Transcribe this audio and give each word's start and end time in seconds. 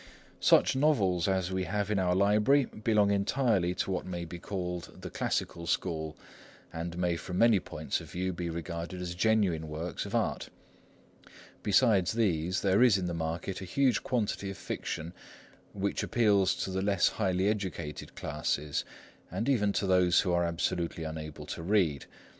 Such 0.39 0.75
novels 0.75 1.27
as 1.27 1.51
we 1.51 1.65
have 1.65 1.91
in 1.91 1.99
our 1.99 2.15
library 2.15 2.65
belong 2.65 3.11
entirely 3.11 3.75
to 3.75 3.91
what 3.91 4.03
may 4.03 4.25
be 4.25 4.39
called 4.39 4.99
the 4.99 5.11
classical 5.11 5.67
school, 5.67 6.17
and 6.73 6.97
may 6.97 7.15
from 7.17 7.37
many 7.37 7.59
points 7.59 8.01
of 8.01 8.09
view 8.09 8.33
be 8.33 8.49
regarded 8.49 8.99
as 8.99 9.13
genuine 9.13 9.67
works 9.67 10.07
of 10.07 10.15
art. 10.15 10.49
Besides 11.61 12.13
these, 12.13 12.61
there 12.63 12.81
is 12.81 12.97
in 12.97 13.05
the 13.05 13.13
market 13.13 13.61
a 13.61 13.63
huge 13.65 14.01
quantity 14.01 14.49
of 14.49 14.57
fiction 14.57 15.13
which 15.71 16.01
appeals 16.01 16.55
to 16.63 16.71
the 16.71 16.81
less 16.81 17.07
highly 17.07 17.47
educated 17.47 18.15
classes, 18.15 18.83
and 19.29 19.47
even 19.47 19.71
to 19.73 19.85
those 19.85 20.21
who 20.21 20.31
are 20.33 20.45
absolutely 20.45 21.03
unable 21.03 21.45
to 21.45 21.61
read. 21.61 22.07